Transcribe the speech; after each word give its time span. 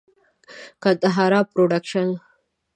ګندهارا 0.83 1.41
پروډکشن. 1.51 2.09